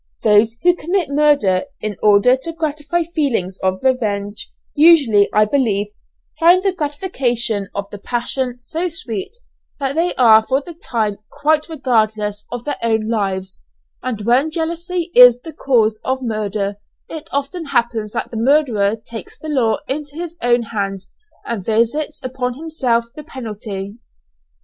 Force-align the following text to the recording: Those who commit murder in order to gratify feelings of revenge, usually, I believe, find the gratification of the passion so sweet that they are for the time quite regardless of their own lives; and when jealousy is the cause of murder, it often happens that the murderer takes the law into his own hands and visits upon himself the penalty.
Those 0.23 0.57
who 0.63 0.75
commit 0.75 1.09
murder 1.11 1.65
in 1.79 1.95
order 2.01 2.35
to 2.35 2.53
gratify 2.53 3.03
feelings 3.13 3.59
of 3.61 3.83
revenge, 3.83 4.49
usually, 4.73 5.29
I 5.31 5.45
believe, 5.45 5.89
find 6.39 6.63
the 6.63 6.73
gratification 6.73 7.69
of 7.75 7.87
the 7.91 7.99
passion 7.99 8.57
so 8.63 8.87
sweet 8.87 9.37
that 9.79 9.93
they 9.93 10.15
are 10.15 10.41
for 10.41 10.59
the 10.59 10.73
time 10.73 11.17
quite 11.31 11.69
regardless 11.69 12.47
of 12.51 12.65
their 12.65 12.77
own 12.81 13.07
lives; 13.09 13.63
and 14.01 14.21
when 14.25 14.49
jealousy 14.49 15.11
is 15.13 15.39
the 15.41 15.53
cause 15.53 16.01
of 16.03 16.23
murder, 16.23 16.77
it 17.07 17.27
often 17.31 17.65
happens 17.65 18.13
that 18.13 18.31
the 18.31 18.37
murderer 18.37 18.95
takes 18.95 19.37
the 19.37 19.49
law 19.49 19.81
into 19.87 20.15
his 20.15 20.35
own 20.41 20.63
hands 20.73 21.11
and 21.45 21.63
visits 21.63 22.23
upon 22.23 22.55
himself 22.55 23.05
the 23.15 23.23
penalty. 23.23 23.99